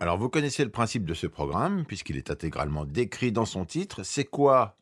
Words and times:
Alors, 0.00 0.16
vous 0.16 0.30
connaissez 0.30 0.64
le 0.64 0.70
principe 0.70 1.04
de 1.04 1.12
ce 1.14 1.26
programme, 1.26 1.84
puisqu'il 1.84 2.16
est 2.16 2.30
intégralement 2.30 2.86
décrit 2.86 3.32
dans 3.32 3.44
son 3.44 3.66
titre. 3.66 4.02
C'est 4.02 4.24
quoi 4.24 4.76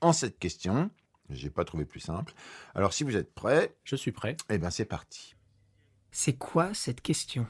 en 0.00 0.12
cette 0.12 0.38
question? 0.38 0.90
J'ai 1.30 1.50
pas 1.50 1.64
trouvé 1.64 1.84
plus 1.84 2.00
simple. 2.00 2.34
Alors, 2.74 2.92
si 2.92 3.04
vous 3.04 3.16
êtes 3.16 3.32
prêts, 3.32 3.74
Je 3.84 3.94
suis 3.96 4.12
prêt. 4.12 4.36
eh 4.50 4.58
bien, 4.58 4.70
c'est 4.70 4.84
parti. 4.84 5.36
C'est 6.10 6.32
quoi 6.36 6.74
cette 6.74 7.00
question? 7.00 7.46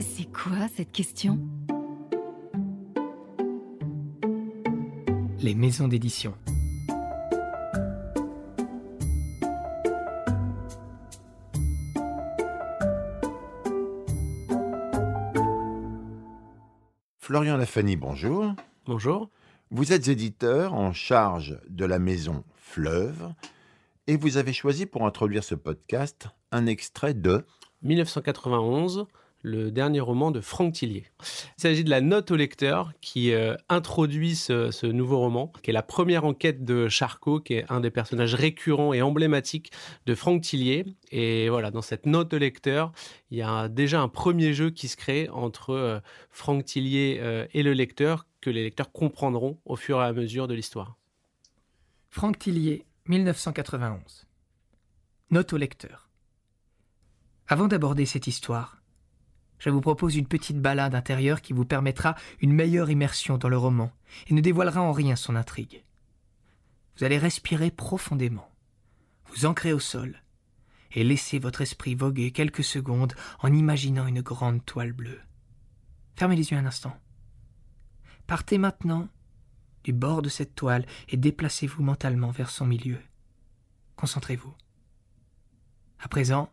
C'est 0.00 0.32
quoi 0.32 0.66
cette 0.74 0.90
question? 0.92 1.38
Les 5.38 5.54
maisons 5.54 5.86
d'édition. 5.86 6.34
Florian 17.26 17.56
Lafani, 17.56 17.96
bonjour. 17.96 18.54
Bonjour. 18.84 19.30
Vous 19.72 19.92
êtes 19.92 20.06
éditeur 20.06 20.74
en 20.74 20.92
charge 20.92 21.58
de 21.68 21.84
la 21.84 21.98
maison 21.98 22.44
Fleuve 22.54 23.32
et 24.06 24.16
vous 24.16 24.36
avez 24.36 24.52
choisi 24.52 24.86
pour 24.86 25.04
introduire 25.04 25.42
ce 25.42 25.56
podcast 25.56 26.28
un 26.52 26.66
extrait 26.66 27.14
de 27.14 27.44
1991, 27.82 29.08
le 29.46 29.70
dernier 29.70 30.00
roman 30.00 30.32
de 30.32 30.40
Franck 30.40 30.74
Tillier. 30.74 31.04
Il 31.56 31.60
s'agit 31.60 31.84
de 31.84 31.90
la 31.90 32.00
note 32.00 32.32
au 32.32 32.36
lecteur 32.36 32.92
qui 33.00 33.32
euh, 33.32 33.54
introduit 33.68 34.34
ce, 34.34 34.86
nouveau 34.86 35.18
roman, 35.18 35.52
qui 35.62 35.70
est 35.70 35.72
la 35.72 35.84
première 35.84 36.24
enquête 36.24 36.64
de 36.64 36.88
Charcot, 36.88 37.40
qui 37.40 37.54
est 37.54 37.64
un 37.68 37.78
des 37.78 37.92
personnages 37.92 38.34
récurrents 38.34 38.92
et 38.92 39.02
emblématiques 39.02 39.70
de 40.04 40.16
Franck 40.16 40.42
Tillier. 40.42 40.84
Et 41.12 41.48
voilà, 41.48 41.70
dans 41.70 41.80
cette 41.80 42.06
note 42.06 42.34
au 42.34 42.38
lecteur, 42.38 42.90
il 43.30 43.38
y 43.38 43.42
a 43.42 43.68
déjà 43.68 44.00
un 44.00 44.08
premier 44.08 44.52
jeu 44.52 44.70
qui 44.70 44.88
se 44.88 44.96
crée 44.96 45.28
entre 45.28 45.70
euh, 45.70 46.00
Franck 46.30 46.64
Tillier 46.64 47.18
euh, 47.20 47.46
et 47.54 47.62
le 47.62 47.72
lecteur, 47.72 48.26
que 48.40 48.50
les 48.50 48.64
lecteurs 48.64 48.90
comprendront 48.90 49.60
au 49.64 49.76
fur 49.76 50.00
et 50.00 50.04
à 50.04 50.12
mesure 50.12 50.48
de 50.48 50.54
l'histoire. 50.54 50.96
Franck 52.10 52.40
Tillier, 52.40 52.84
1991. 53.06 54.26
Note 55.30 55.52
au 55.52 55.56
lecteur. 55.56 56.10
Avant 57.46 57.68
d'aborder 57.68 58.06
cette 58.06 58.26
histoire, 58.26 58.75
je 59.58 59.70
vous 59.70 59.80
propose 59.80 60.16
une 60.16 60.26
petite 60.26 60.60
balade 60.60 60.94
intérieure 60.94 61.40
qui 61.40 61.52
vous 61.52 61.64
permettra 61.64 62.14
une 62.40 62.52
meilleure 62.52 62.90
immersion 62.90 63.38
dans 63.38 63.48
le 63.48 63.56
roman 63.56 63.92
et 64.26 64.34
ne 64.34 64.40
dévoilera 64.40 64.82
en 64.82 64.92
rien 64.92 65.16
son 65.16 65.36
intrigue. 65.36 65.84
Vous 66.96 67.04
allez 67.04 67.18
respirer 67.18 67.70
profondément, 67.70 68.50
vous 69.26 69.46
ancrer 69.46 69.72
au 69.72 69.78
sol 69.78 70.22
et 70.92 71.04
laisser 71.04 71.38
votre 71.38 71.60
esprit 71.60 71.94
voguer 71.94 72.30
quelques 72.30 72.64
secondes 72.64 73.14
en 73.40 73.52
imaginant 73.52 74.06
une 74.06 74.22
grande 74.22 74.64
toile 74.64 74.92
bleue. 74.92 75.20
Fermez 76.14 76.36
les 76.36 76.50
yeux 76.50 76.56
un 76.58 76.66
instant. 76.66 76.96
Partez 78.26 78.58
maintenant 78.58 79.08
du 79.84 79.92
bord 79.92 80.22
de 80.22 80.28
cette 80.28 80.54
toile 80.54 80.86
et 81.08 81.16
déplacez-vous 81.16 81.82
mentalement 81.82 82.30
vers 82.30 82.50
son 82.50 82.66
milieu. 82.66 82.98
Concentrez-vous. 83.94 84.54
À 86.00 86.08
présent, 86.08 86.52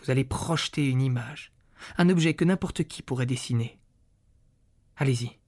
vous 0.00 0.10
allez 0.10 0.24
projeter 0.24 0.88
une 0.88 1.02
image, 1.02 1.52
un 1.96 2.08
objet 2.08 2.34
que 2.34 2.44
n'importe 2.44 2.84
qui 2.84 3.02
pourrait 3.02 3.26
dessiner. 3.26 3.78
Allez-y. 4.96 5.38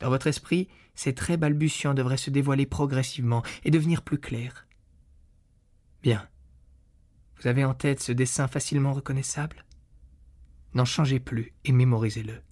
Dans 0.00 0.10
votre 0.10 0.26
esprit, 0.26 0.68
ces 0.94 1.14
traits 1.14 1.40
balbutiants 1.40 1.94
devraient 1.94 2.16
se 2.16 2.30
dévoiler 2.30 2.66
progressivement 2.66 3.42
et 3.64 3.70
devenir 3.70 4.02
plus 4.02 4.18
clairs. 4.18 4.66
Bien. 6.02 6.28
Vous 7.40 7.48
avez 7.48 7.64
en 7.64 7.74
tête 7.74 8.00
ce 8.00 8.12
dessin 8.12 8.48
facilement 8.48 8.92
reconnaissable? 8.92 9.64
N'en 10.74 10.84
changez 10.84 11.20
plus 11.20 11.52
et 11.64 11.72
mémorisez-le. 11.72 12.42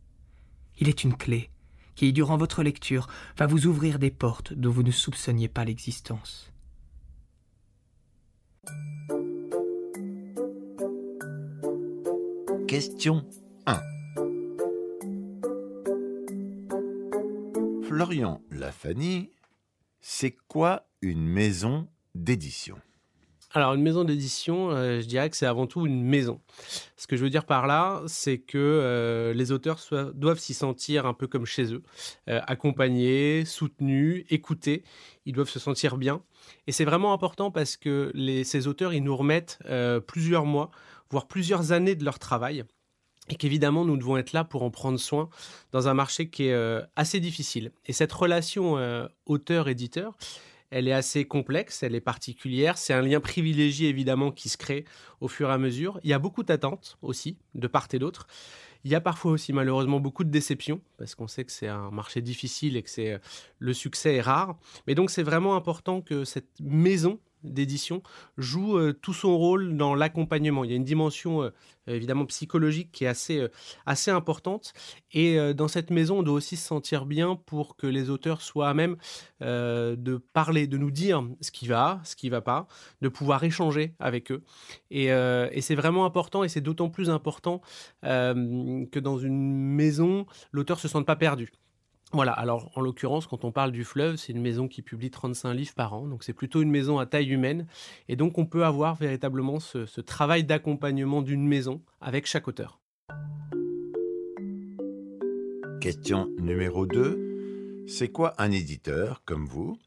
Il 0.79 0.89
est 0.89 1.05
une 1.05 1.17
clé 1.17 1.51
qui, 1.95 2.13
durant 2.13 2.37
votre 2.37 2.63
lecture, 2.63 3.09
va 3.37 3.47
vous 3.47 3.67
ouvrir 3.67 3.99
des 3.99 4.11
portes 4.11 4.53
dont 4.55 4.71
vous 4.71 4.83
ne 4.83 4.91
soupçonniez 4.91 5.49
pas 5.49 5.65
l'existence. 5.65 6.53
Question 12.73 13.27
1. 13.67 13.83
Florian 17.83 18.41
Lafani, 18.51 19.29
c'est 20.01 20.35
quoi 20.49 20.89
une 21.03 21.23
maison 21.23 21.87
d'édition? 22.15 22.79
Alors, 23.55 23.75
une 23.75 23.83
maison 23.83 24.05
d'édition, 24.05 24.71
euh, 24.71 25.03
je 25.03 25.07
dirais 25.07 25.29
que 25.29 25.37
c'est 25.37 25.47
avant 25.47 25.67
tout 25.67 25.85
une 25.85 26.03
maison. 26.03 26.41
Ce 26.97 27.07
que 27.07 27.17
je 27.17 27.23
veux 27.23 27.29
dire 27.29 27.45
par 27.45 27.67
là, 27.67 28.03
c'est 28.07 28.39
que 28.39 28.57
euh, 28.57 29.35
les 29.35 29.53
auteurs 29.53 29.79
doivent 30.15 30.39
s'y 30.39 30.55
sentir 30.55 31.05
un 31.05 31.13
peu 31.13 31.27
comme 31.27 31.45
chez 31.45 31.75
eux, 31.75 31.83
euh, 32.31 32.41
accompagnés, 32.47 33.45
soutenus, 33.45 34.25
écoutés. 34.31 34.85
Ils 35.27 35.35
doivent 35.35 35.51
se 35.51 35.59
sentir 35.59 35.99
bien. 35.99 36.23
Et 36.67 36.73
c'est 36.73 36.87
vraiment 36.87 37.13
important 37.13 37.51
parce 37.51 37.77
que 37.77 38.11
ces 38.45 38.67
auteurs, 38.69 38.95
ils 38.95 39.05
nous 39.05 39.17
remettent 39.17 39.59
plusieurs 40.07 40.47
mois, 40.47 40.71
voire 41.11 41.29
plusieurs 41.29 41.73
années 41.73 41.95
de 41.95 42.05
leur 42.05 42.19
travail. 42.19 42.65
Et 43.29 43.37
qu'évidemment, 43.37 43.85
nous 43.85 43.97
devons 43.97 44.17
être 44.17 44.33
là 44.33 44.43
pour 44.43 44.63
en 44.63 44.71
prendre 44.71 44.99
soin 44.99 45.29
dans 45.71 45.87
un 45.87 45.95
marché 45.95 46.29
qui 46.29 46.47
est 46.49 46.83
assez 46.97 47.21
difficile. 47.21 47.71
Et 47.87 47.93
cette 47.93 48.13
relation 48.13 48.77
auteur-éditeur, 49.27 50.17
elle 50.73 50.89
est 50.89 50.93
assez 50.93 51.27
complexe, 51.27 51.83
elle 51.83 51.95
est 51.95 52.01
particulière. 52.01 52.79
C'est 52.79 52.95
un 52.95 53.03
lien 53.03 53.21
privilégié 53.21 53.89
évidemment 53.91 54.33
qui 54.33 54.49
se 54.49 54.57
crée 54.57 54.85
au 55.21 55.29
fur 55.29 55.51
et 55.51 55.53
à 55.53 55.59
mesure. 55.59 56.01
Il 56.03 56.11
y 56.11 56.15
a 56.15 56.19
beaucoup 56.19 56.43
d'attentes 56.43 56.99
aussi, 57.03 57.37
de 57.55 57.67
part 57.67 57.89
et 57.93 57.99
d'autre. 57.99 58.27
Il 58.85 58.91
y 58.91 58.95
a 58.95 59.01
parfois 59.01 59.33
aussi 59.33 59.53
malheureusement 59.53 60.01
beaucoup 60.01 60.25
de 60.25 60.31
déceptions, 60.31 60.81
parce 60.97 61.15
qu'on 61.15 61.29
sait 61.29 61.45
que 61.45 61.53
c'est 61.53 61.69
un 61.69 61.91
marché 61.91 62.21
difficile 62.21 62.77
et 62.77 62.83
que 62.83 62.91
euh, 63.01 63.19
le 63.59 63.75
succès 63.75 64.17
est 64.17 64.21
rare. 64.23 64.57
Mais 64.87 64.95
donc 64.95 65.11
c'est 65.11 65.23
vraiment 65.23 65.55
important 65.55 66.01
que 66.01 66.25
cette 66.25 66.59
maison 66.59 67.21
d'édition 67.45 68.03
joue 68.39 68.77
euh, 68.77 68.93
tout 68.93 69.13
son 69.13 69.37
rôle 69.37 69.77
dans 69.77 69.95
l'accompagnement. 69.95 70.65
Il 70.65 70.71
y 70.71 70.75
a 70.75 70.77
une 70.77 70.85
dimension 70.85 71.43
euh, 71.43 71.51
évidemment 71.87 72.27
psychologique 72.27 72.91
qui 72.93 73.05
est 73.05 73.09
assez, 73.09 73.39
euh, 73.39 73.49
assez 73.87 74.11
importante. 74.11 74.73
Et 75.13 75.37
dans 75.55 75.69
cette 75.69 75.91
maison, 75.91 76.21
on 76.21 76.23
doit 76.23 76.35
aussi 76.35 76.57
se 76.57 76.67
sentir 76.67 77.05
bien 77.05 77.37
pour 77.37 77.77
que 77.77 77.87
les 77.87 78.09
auteurs 78.09 78.41
soient 78.41 78.69
à 78.69 78.75
même 78.75 78.97
de 79.41 80.17
parler, 80.33 80.67
de 80.67 80.79
nous 80.79 80.91
dire 80.91 81.23
ce 81.43 81.51
qui 81.51 81.67
va, 81.67 82.01
ce 82.05 82.17
qui 82.17 82.31
va 82.31 82.41
pas, 82.41 82.67
de 83.03 83.09
pouvoir 83.09 83.45
échanger 83.45 83.95
avec 83.99 84.33
eux. 84.33 84.43
Et, 84.91 85.09
et 85.09 85.61
c'est 85.61 85.75
vraiment 85.75 86.07
important, 86.07 86.45
et 86.45 86.49
c'est 86.49 86.63
d'autant 86.63 86.89
plus 86.89 87.11
important 87.11 87.61
que 88.03 88.99
dans 88.99 89.19
une 89.19 89.55
maison, 89.55 90.25
l'auteur 90.51 90.81
se 90.81 90.89
sente 90.89 91.05
pas 91.05 91.17
perdu. 91.17 91.53
Voilà, 92.15 92.33
alors 92.33 92.71
en 92.75 92.83
l'occurrence, 92.83 93.27
quand 93.27 93.45
on 93.45 93.53
parle 93.53 93.73
du 93.73 93.85
fleuve, 93.85 94.17
c'est 94.17 94.33
une 94.33 94.43
maison 94.43 94.69
qui 94.69 94.83
publie 94.83 95.11
35 95.11 95.55
livres 95.55 95.75
par 95.75 95.95
an, 95.95 96.07
donc 96.07 96.25
c'est 96.25 96.35
plutôt 96.35 96.61
une 96.61 96.71
maison 96.71 96.99
à 96.99 97.07
taille 97.07 97.31
humaine, 97.31 97.67
et 98.09 98.17
donc 98.17 98.37
on 98.37 98.45
peut 98.45 98.67
avoir 98.67 98.97
véritablement 98.97 99.61
ce, 99.61 99.87
ce 99.87 100.03
travail 100.03 100.45
d'accompagnement 100.45 101.23
d'une 101.23 101.47
maison 101.47 101.81
avec 102.03 102.27
chaque 102.27 102.49
auteur. 102.49 102.81
Question 105.81 106.29
numéro 106.39 106.87
2. 106.87 107.87
C'est 107.89 108.09
quoi 108.09 108.35
un 108.37 108.53
éditeur 108.53 109.23
comme 109.25 109.47
vous 109.47 109.79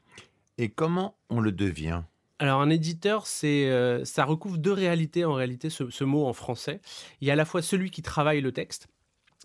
et 0.58 0.68
comment 0.68 1.16
on 1.30 1.40
le 1.40 1.52
devient? 1.52 2.02
Alors 2.38 2.60
un 2.60 2.70
éditeur, 2.70 3.26
c'est, 3.26 3.70
euh, 3.70 4.04
ça 4.04 4.24
recouvre 4.24 4.58
deux 4.58 4.72
réalités 4.72 5.24
en 5.24 5.32
réalité, 5.32 5.70
ce, 5.70 5.88
ce 5.90 6.04
mot 6.04 6.26
en 6.26 6.32
français. 6.32 6.80
Il 7.20 7.28
y 7.28 7.30
a 7.30 7.34
à 7.34 7.36
la 7.36 7.46
fois 7.46 7.62
celui 7.62 7.90
qui 7.90 8.02
travaille 8.02 8.40
le 8.40 8.52
texte, 8.52 8.88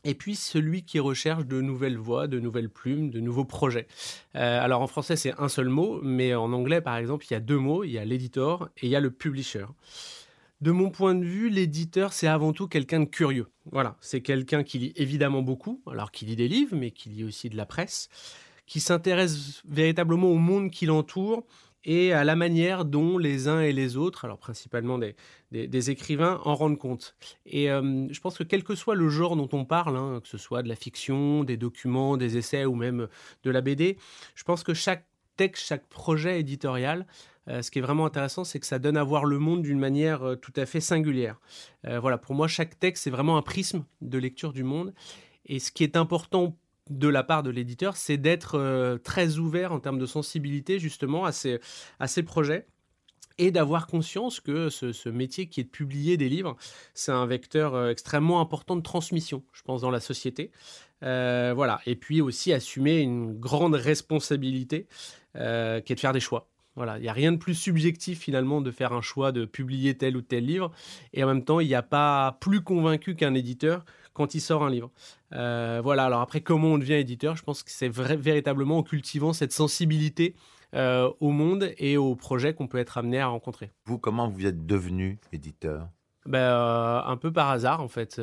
et 0.03 0.15
puis 0.15 0.35
celui 0.35 0.83
qui 0.83 0.99
recherche 0.99 1.45
de 1.45 1.61
nouvelles 1.61 1.97
voix, 1.97 2.27
de 2.27 2.39
nouvelles 2.39 2.69
plumes, 2.69 3.09
de 3.09 3.19
nouveaux 3.19 3.45
projets. 3.45 3.87
Euh, 4.35 4.63
alors 4.63 4.81
en 4.81 4.87
français, 4.87 5.15
c'est 5.15 5.33
un 5.39 5.49
seul 5.49 5.69
mot, 5.69 5.99
mais 6.01 6.33
en 6.33 6.51
anglais, 6.53 6.81
par 6.81 6.97
exemple, 6.97 7.25
il 7.29 7.33
y 7.33 7.35
a 7.35 7.39
deux 7.39 7.57
mots, 7.57 7.83
il 7.83 7.91
y 7.91 7.97
a 7.97 8.05
l'éditeur 8.05 8.69
et 8.77 8.87
il 8.87 8.89
y 8.89 8.95
a 8.95 8.99
le 8.99 9.11
publisher. 9.11 9.65
De 10.61 10.71
mon 10.71 10.91
point 10.91 11.15
de 11.15 11.25
vue, 11.25 11.49
l'éditeur, 11.49 12.13
c'est 12.13 12.27
avant 12.27 12.53
tout 12.53 12.67
quelqu'un 12.67 12.99
de 12.99 13.05
curieux. 13.05 13.47
Voilà, 13.71 13.97
c'est 13.99 14.21
quelqu'un 14.21 14.63
qui 14.63 14.77
lit 14.77 14.93
évidemment 14.95 15.41
beaucoup, 15.41 15.81
alors 15.89 16.11
qui 16.11 16.25
lit 16.25 16.35
des 16.35 16.47
livres, 16.47 16.75
mais 16.75 16.91
qui 16.91 17.09
lit 17.09 17.23
aussi 17.23 17.49
de 17.49 17.57
la 17.57 17.65
presse, 17.65 18.09
qui 18.67 18.79
s'intéresse 18.79 19.63
véritablement 19.67 20.27
au 20.27 20.35
monde 20.35 20.69
qui 20.69 20.85
l'entoure 20.85 21.45
et 21.83 22.13
à 22.13 22.23
la 22.23 22.35
manière 22.35 22.85
dont 22.85 23.17
les 23.17 23.47
uns 23.47 23.61
et 23.61 23.71
les 23.71 23.97
autres, 23.97 24.25
alors 24.25 24.37
principalement 24.37 24.99
des, 24.99 25.89
écrivains, 25.89 26.39
en 26.43 26.55
rendent 26.55 26.77
compte. 26.77 27.15
Et 27.45 27.71
euh, 27.71 28.07
je 28.09 28.19
pense 28.19 28.37
que 28.37 28.43
quel 28.43 28.63
que 28.63 28.75
soit 28.75 28.95
le 28.95 29.09
genre 29.09 29.35
dont 29.35 29.49
on 29.53 29.65
parle, 29.65 29.97
hein, 29.97 30.19
que 30.21 30.27
ce 30.27 30.37
soit 30.37 30.63
de 30.63 30.69
la 30.69 30.75
fiction, 30.75 31.43
des 31.43 31.57
documents, 31.57 32.17
des 32.17 32.37
essais 32.37 32.65
ou 32.65 32.75
même 32.75 33.07
de 33.43 33.51
la 33.51 33.61
BD, 33.61 33.97
je 34.35 34.43
pense 34.43 34.63
que 34.63 34.73
chaque 34.73 35.05
texte, 35.37 35.65
chaque 35.65 35.87
projet 35.87 36.39
éditorial, 36.39 37.07
euh, 37.47 37.63
ce 37.63 37.71
qui 37.71 37.79
est 37.79 37.81
vraiment 37.81 38.05
intéressant, 38.05 38.43
c'est 38.43 38.59
que 38.59 38.67
ça 38.67 38.77
donne 38.77 38.97
à 38.97 39.03
voir 39.03 39.25
le 39.25 39.39
monde 39.39 39.63
d'une 39.63 39.79
manière 39.79 40.21
euh, 40.23 40.35
tout 40.35 40.53
à 40.55 40.67
fait 40.67 40.81
singulière. 40.81 41.39
Voilà, 41.83 42.19
pour 42.19 42.35
moi, 42.35 42.47
chaque 42.47 42.79
texte, 42.79 43.03
c'est 43.03 43.09
vraiment 43.09 43.37
un 43.37 43.41
prisme 43.41 43.83
de 44.01 44.19
lecture 44.19 44.53
du 44.53 44.63
monde. 44.63 44.93
Et 45.47 45.57
ce 45.57 45.71
qui 45.71 45.83
est 45.83 45.97
important 45.97 46.55
de 46.91 47.07
la 47.07 47.23
part 47.23 47.43
de 47.43 47.49
l'éditeur, 47.49 47.97
c'est 47.97 48.17
d'être 48.17 48.57
euh, 48.57 48.97
très 48.97 49.37
ouvert 49.37 49.71
en 49.71 49.79
termes 49.79 49.99
de 49.99 50.05
sensibilité 50.05 50.79
justement 50.79 51.25
à 51.25 51.31
ces, 51.31 51.59
à 51.99 52.07
ces 52.07 52.23
projets 52.23 52.67
et 53.37 53.51
d'avoir 53.51 53.87
conscience 53.87 54.39
que 54.39 54.69
ce, 54.69 55.09
métier 55.09 55.47
qui 55.47 55.61
est 55.61 55.63
de 55.63 55.69
publier 55.69 56.17
des 56.17 56.29
livres, 56.29 56.57
c'est 56.93 57.11
un 57.11 57.25
vecteur 57.25 57.73
euh, 57.73 57.89
extrêmement 57.89 58.41
important 58.41 58.75
de 58.75 58.81
transmission, 58.81 59.43
je 59.53 59.61
pense, 59.63 59.81
dans 59.81 59.89
la 59.89 59.99
société. 60.01 60.51
Euh, 61.03 61.53
voilà. 61.55 61.81
Et 61.85 61.95
puis 61.95 62.21
aussi 62.21 62.53
assumer 62.53 62.99
une 62.99 63.39
grande 63.39 63.75
responsabilité 63.75 64.87
qui 65.33 65.39
est 65.39 65.95
de 65.95 65.99
faire 65.99 66.11
des 66.11 66.19
choix. 66.19 66.51
Voilà, 66.75 66.97
il 66.97 67.01
n'y 67.01 67.09
a 67.09 67.13
rien 67.13 67.33
de 67.33 67.37
plus 67.37 67.53
subjectif 67.53 68.19
finalement 68.19 68.61
de 68.61 68.71
faire 68.71 68.93
un 68.93 69.01
choix 69.01 69.33
de 69.33 69.43
publier 69.43 69.97
tel 69.97 70.15
ou 70.15 70.21
tel 70.21 70.45
livre. 70.45 70.71
Et 71.13 71.23
en 71.23 71.27
même 71.27 71.43
temps, 71.43 71.59
il 71.59 71.67
n'y 71.67 71.75
a 71.75 71.81
pas 71.81 72.37
plus 72.39 72.61
convaincu 72.61 73.15
qu'un 73.15 73.33
éditeur 73.33 73.83
quand 74.13 74.35
il 74.35 74.41
sort 74.41 74.63
un 74.63 74.69
livre. 74.69 74.91
voilà, 75.31 76.05
alors 76.05 76.21
après, 76.21 76.41
comment 76.41 76.69
on 76.69 76.77
devient 76.77 76.93
éditeur 76.93 77.35
Je 77.35 77.43
pense 77.43 77.63
que 77.63 77.71
c'est 77.71 77.89
véritablement 77.89 78.77
en 78.77 78.83
cultivant 78.83 79.33
cette 79.33 79.51
sensibilité 79.51 80.35
euh, 80.73 81.11
au 81.19 81.31
monde 81.31 81.73
et 81.77 81.97
aux 81.97 82.15
projets 82.15 82.53
qu'on 82.53 82.67
peut 82.67 82.77
être 82.77 82.97
amené 82.97 83.19
à 83.19 83.27
rencontrer. 83.27 83.71
Vous, 83.85 83.99
comment 83.99 84.29
vous 84.29 84.45
êtes 84.45 84.65
devenu 84.65 85.19
éditeur? 85.33 85.89
Ben, 86.25 86.39
euh, 86.39 87.01
un 87.03 87.17
peu 87.17 87.33
par 87.33 87.49
hasard 87.49 87.81
en 87.81 87.89
fait. 87.89 88.21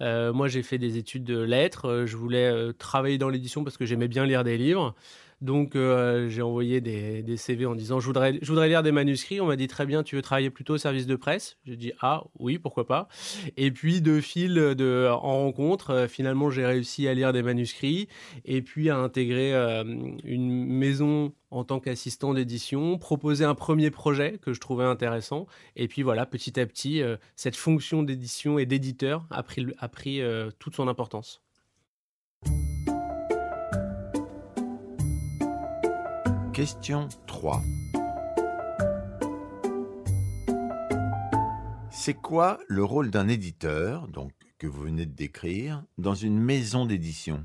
Euh, 0.00 0.32
moi 0.32 0.48
j'ai 0.48 0.62
fait 0.62 0.78
des 0.78 0.98
études 0.98 1.24
de 1.24 1.38
lettres, 1.38 2.04
je 2.04 2.16
voulais 2.16 2.72
travailler 2.74 3.16
dans 3.16 3.30
l'édition 3.30 3.64
parce 3.64 3.78
que 3.78 3.86
j'aimais 3.86 4.08
bien 4.08 4.26
lire 4.26 4.44
des 4.44 4.58
livres. 4.58 4.94
Donc 5.42 5.76
euh, 5.76 6.28
j'ai 6.30 6.40
envoyé 6.40 6.80
des, 6.80 7.36
CV 7.36 7.66
en 7.66 7.74
disant 7.74 8.00
je 8.00 8.06
voudrais, 8.06 8.38
je 8.40 8.48
voudrais 8.48 8.68
lire 8.68 8.82
des 8.82 8.92
manuscrits. 8.92 9.40
On 9.40 9.46
m'a 9.46 9.56
dit 9.56 9.68
très 9.68 9.84
bien, 9.84 10.02
tu 10.02 10.16
veux 10.16 10.22
travailler 10.22 10.50
plutôt 10.50 10.74
au 10.74 10.78
service 10.78 11.06
de 11.06 11.16
presse? 11.16 11.58
J'ai 11.64 11.76
dit 11.76 11.92
ah 12.00 12.24
oui, 12.38 12.58
pourquoi 12.58 12.86
pas. 12.86 13.08
Et 13.56 13.70
puis 13.70 14.00
de 14.00 14.20
fil 14.20 14.54
de, 14.54 15.08
en 15.10 15.44
rencontre, 15.44 15.90
euh, 15.90 16.08
finalement 16.08 16.50
j'ai 16.50 16.64
réussi 16.64 17.06
à 17.06 17.14
lire 17.14 17.34
des 17.34 17.42
manuscrits 17.42 18.08
et 18.46 18.62
puis 18.62 18.88
à 18.88 18.96
intégrer 18.96 19.54
euh, 19.54 19.84
une 20.24 20.66
maison 20.66 21.34
en 21.50 21.64
tant 21.64 21.80
qu'assistant 21.80 22.32
d'édition, 22.32 22.98
proposer 22.98 23.44
un 23.44 23.54
premier 23.54 23.90
projet 23.90 24.38
que 24.40 24.54
je 24.54 24.60
trouvais 24.60 24.84
intéressant. 24.84 25.46
Et 25.76 25.86
puis 25.86 26.02
voilà, 26.02 26.26
petit 26.26 26.58
à 26.58 26.66
petit, 26.66 27.02
cette 27.36 27.56
fonction 27.56 28.02
d'édition 28.02 28.58
et 28.58 28.66
d'éditeur 28.66 29.24
a 29.30 29.42
pris, 29.42 29.66
a 29.78 29.88
pris 29.88 30.20
toute 30.58 30.74
son 30.74 30.88
importance. 30.88 31.45
Question 36.56 37.10
3. 37.26 37.62
C'est 41.90 42.14
quoi 42.14 42.58
le 42.66 42.82
rôle 42.82 43.10
d'un 43.10 43.28
éditeur, 43.28 44.08
donc 44.08 44.32
que 44.56 44.66
vous 44.66 44.84
venez 44.84 45.04
de 45.04 45.12
décrire, 45.12 45.84
dans 45.98 46.14
une 46.14 46.38
maison 46.38 46.86
d'édition? 46.86 47.44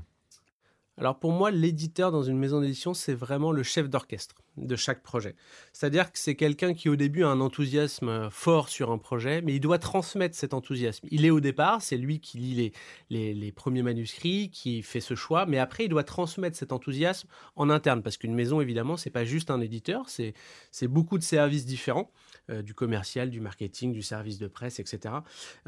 Alors 0.98 1.18
pour 1.18 1.32
moi, 1.32 1.50
l'éditeur 1.50 2.12
dans 2.12 2.22
une 2.22 2.38
maison 2.38 2.60
d'édition, 2.60 2.92
c'est 2.92 3.14
vraiment 3.14 3.50
le 3.50 3.62
chef 3.62 3.88
d'orchestre 3.88 4.36
de 4.58 4.76
chaque 4.76 5.02
projet. 5.02 5.34
C'est-à-dire 5.72 6.12
que 6.12 6.18
c'est 6.18 6.34
quelqu'un 6.34 6.74
qui 6.74 6.90
au 6.90 6.96
début 6.96 7.24
a 7.24 7.28
un 7.28 7.40
enthousiasme 7.40 8.08
euh, 8.08 8.30
fort 8.30 8.68
sur 8.68 8.90
un 8.90 8.98
projet, 8.98 9.40
mais 9.40 9.54
il 9.54 9.60
doit 9.60 9.78
transmettre 9.78 10.36
cet 10.36 10.52
enthousiasme. 10.52 11.08
Il 11.10 11.24
est 11.24 11.30
au 11.30 11.40
départ, 11.40 11.80
c'est 11.80 11.96
lui 11.96 12.20
qui 12.20 12.36
lit 12.36 12.72
les, 13.08 13.34
les, 13.34 13.52
premiers 13.52 13.82
manuscrits, 13.82 14.50
qui 14.50 14.82
fait 14.82 15.00
ce 15.00 15.14
choix, 15.14 15.46
mais 15.46 15.58
après 15.58 15.86
il 15.86 15.88
doit 15.88 16.04
transmettre 16.04 16.56
cet 16.56 16.72
enthousiasme 16.72 17.28
en 17.56 17.70
interne, 17.70 18.02
parce 18.02 18.18
qu'une 18.18 18.34
maison, 18.34 18.60
évidemment, 18.60 18.98
c'est 18.98 19.10
pas 19.10 19.24
juste 19.24 19.50
un 19.50 19.60
éditeur, 19.60 20.06
c'est 20.08 20.88
beaucoup 20.88 21.16
de 21.16 21.24
services 21.24 21.64
différents. 21.64 22.10
Euh, 22.50 22.60
du 22.60 22.74
commercial, 22.74 23.30
du 23.30 23.40
marketing, 23.40 23.92
du 23.92 24.02
service 24.02 24.38
de 24.38 24.48
presse, 24.48 24.80
etc. 24.80 25.14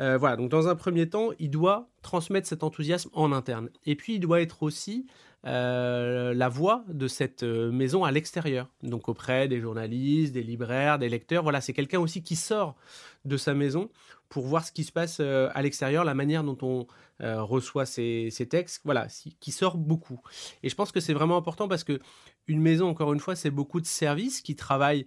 Euh, 0.00 0.18
voilà, 0.18 0.34
donc 0.34 0.50
dans 0.50 0.66
un 0.66 0.74
premier 0.74 1.08
temps, 1.08 1.28
il 1.38 1.48
doit 1.48 1.88
transmettre 2.02 2.48
cet 2.48 2.64
enthousiasme 2.64 3.10
en 3.12 3.30
interne. 3.30 3.70
Et 3.86 3.94
puis, 3.94 4.14
il 4.14 4.18
doit 4.18 4.42
être 4.42 4.64
aussi 4.64 5.06
euh, 5.46 6.34
la 6.34 6.48
voix 6.48 6.84
de 6.88 7.06
cette 7.06 7.44
maison 7.44 8.02
à 8.02 8.10
l'extérieur, 8.10 8.68
donc 8.82 9.08
auprès 9.08 9.46
des 9.46 9.60
journalistes, 9.60 10.32
des 10.32 10.42
libraires, 10.42 10.98
des 10.98 11.08
lecteurs. 11.08 11.44
Voilà, 11.44 11.60
c'est 11.60 11.74
quelqu'un 11.74 12.00
aussi 12.00 12.24
qui 12.24 12.34
sort 12.34 12.74
de 13.24 13.36
sa 13.36 13.54
maison 13.54 13.88
pour 14.28 14.44
voir 14.44 14.66
ce 14.66 14.72
qui 14.72 14.82
se 14.82 14.90
passe 14.90 15.20
à 15.20 15.62
l'extérieur, 15.62 16.02
la 16.02 16.14
manière 16.14 16.42
dont 16.42 16.58
on 16.62 16.86
reçoit 17.20 17.86
ces, 17.86 18.30
ces, 18.32 18.48
textes, 18.48 18.80
voilà, 18.84 19.06
qui 19.38 19.52
sort 19.52 19.76
beaucoup. 19.76 20.20
Et 20.64 20.68
je 20.68 20.74
pense 20.74 20.90
que 20.90 20.98
c'est 20.98 21.14
vraiment 21.14 21.36
important 21.36 21.68
parce 21.68 21.84
que 21.84 22.00
une 22.48 22.60
maison, 22.60 22.88
encore 22.88 23.12
une 23.12 23.20
fois, 23.20 23.36
c'est 23.36 23.50
beaucoup 23.50 23.80
de 23.80 23.86
services 23.86 24.40
qui 24.40 24.56
travaillent 24.56 25.06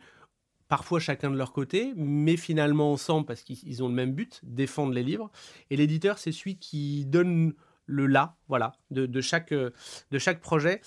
parfois 0.68 1.00
chacun 1.00 1.32
de 1.32 1.38
leur 1.38 1.54
côté, 1.54 1.94
mais 1.96 2.38
finalement 2.38 2.92
ensemble 2.92 3.26
parce 3.26 3.42
qu'ils 3.42 3.84
ont 3.84 3.88
le 3.88 3.94
même 3.94 4.14
but, 4.14 4.42
défendre 4.44 4.94
les 4.94 5.04
livres. 5.04 5.32
Et 5.70 5.78
l'éditeur, 5.78 6.18
c'est 6.18 6.32
celui 6.32 6.58
qui 6.58 7.06
donne 7.06 7.54
le 7.86 8.06
là, 8.06 8.36
voilà, 8.50 8.74
de, 8.92 9.22
chaque, 9.22 9.54
de 9.54 10.20
chaque 10.20 10.42
projet 10.42 10.82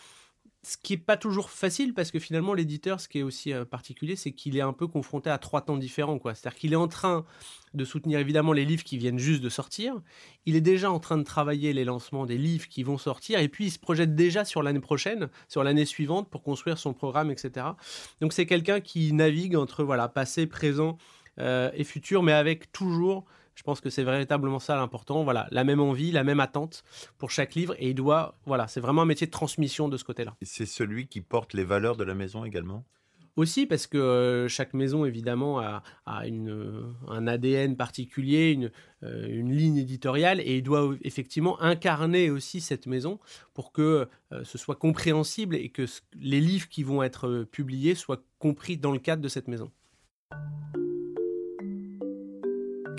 ce 0.63 0.77
qui 0.77 0.93
n'est 0.93 0.99
pas 0.99 1.17
toujours 1.17 1.51
facile 1.51 1.95
parce 1.95 2.11
que 2.11 2.19
finalement 2.19 2.53
l'éditeur, 2.53 3.01
ce 3.01 3.09
qui 3.09 3.21
est 3.21 3.23
aussi 3.23 3.53
euh, 3.53 3.65
particulier, 3.65 4.15
c'est 4.15 4.33
qu'il 4.33 4.57
est 4.57 4.61
un 4.61 4.75
peu 4.75 4.87
confronté 4.87 5.31
à 5.31 5.39
trois 5.39 5.63
temps 5.63 5.79
différents. 5.79 6.19
C'est-à-dire 6.23 6.55
qu'il 6.55 6.73
est 6.73 6.77
en 6.77 6.89
train 6.89 7.25
de 7.73 7.85
soutenir 7.85 8.19
évidemment 8.19 8.53
les 8.53 8.65
livres 8.65 8.85
qui 8.85 8.99
viennent 8.99 9.19
juste 9.19 9.43
de 9.43 9.49
sortir, 9.49 9.95
il 10.45 10.57
est 10.57 10.61
déjà 10.61 10.91
en 10.91 10.99
train 10.99 11.17
de 11.17 11.23
travailler 11.23 11.73
les 11.73 11.85
lancements 11.85 12.27
des 12.27 12.37
livres 12.37 12.69
qui 12.69 12.83
vont 12.83 12.99
sortir, 12.99 13.39
et 13.39 13.49
puis 13.49 13.67
il 13.67 13.71
se 13.71 13.79
projette 13.79 14.15
déjà 14.15 14.45
sur 14.45 14.63
l'année 14.63 14.81
prochaine, 14.81 15.29
sur 15.49 15.63
l'année 15.63 15.85
suivante 15.85 16.29
pour 16.29 16.43
construire 16.43 16.79
son 16.79 16.93
programme, 16.93 17.31
etc. 17.31 17.67
Donc 18.21 18.33
c'est 18.33 18.47
quelqu'un 18.47 18.81
qui 18.81 19.13
navigue 19.13 19.57
entre 19.57 19.85
voilà 19.85 20.09
passé, 20.09 20.47
présent 20.47 20.99
euh, 21.39 21.71
et 21.75 21.85
futur, 21.85 22.23
mais 22.23 22.33
avec 22.33 22.73
toujours 22.73 23.25
je 23.61 23.63
pense 23.63 23.83
que 23.83 23.91
c'est 23.91 24.05
véritablement 24.05 24.59
ça 24.59 24.75
l'important. 24.75 25.23
Voilà, 25.23 25.47
la 25.51 25.65
même 25.65 25.81
envie, 25.81 26.13
la 26.13 26.25
même 26.25 26.41
attente 26.41 26.83
pour 27.19 27.31
chaque 27.31 27.55
livre. 27.55 27.75
Et 27.79 27.91
il 27.91 27.95
doit, 27.95 28.39
voilà, 28.47 28.67
c'est 28.69 28.81
vraiment 28.81 29.03
un 29.03 29.05
métier 29.05 29.27
de 29.27 29.31
transmission 29.31 29.91
de 29.91 29.99
ce 29.99 30.05
côté-là. 30.05 30.35
C'est 30.41 30.65
celui 30.65 31.09
qui 31.09 31.21
porte 31.21 31.53
les 31.53 31.65
valeurs 31.65 31.99
de 31.99 32.05
la 32.05 32.15
maison 32.15 32.47
également? 32.47 32.87
Aussi 33.37 33.67
parce 33.67 33.87
que 33.87 33.99
euh, 33.99 34.49
chaque 34.49 34.73
maison 34.73 35.05
évidemment 35.05 35.61
a, 35.61 35.83
une, 36.27 36.49
euh, 36.49 36.91
un 37.09 37.27
ADN 37.27 37.77
particulier, 37.77 38.53
une, 38.53 38.71
euh, 39.03 39.27
une, 39.29 39.53
ligne 39.53 39.77
éditoriale 39.77 40.41
et 40.41 40.57
il 40.57 40.63
doit 40.63 40.95
effectivement 41.03 41.61
incarner 41.61 42.31
aussi 42.31 42.63
cette 42.63 42.87
maison 42.87 43.21
pour 43.53 43.73
que 43.73 44.09
ce 44.43 44.57
soit 44.57 44.77
compréhensible 44.77 45.55
et 45.55 45.69
que 45.69 45.85
les 46.19 46.41
livres 46.41 46.69
qui 46.69 46.83
vont 46.83 47.03
être 47.03 47.45
publiés 47.53 47.95
soient 47.95 48.23
compris 48.39 48.79
dans 48.79 48.93
le 48.93 48.99
cadre 48.99 49.21
de 49.21 49.29
cette 49.29 49.49
maison. 49.49 49.71